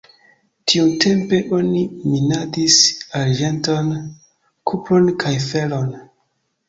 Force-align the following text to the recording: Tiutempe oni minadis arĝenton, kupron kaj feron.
Tiutempe 0.71 1.41
oni 1.57 1.83
minadis 2.13 2.79
arĝenton, 3.21 3.93
kupron 4.73 5.13
kaj 5.25 5.35
feron. 5.51 5.93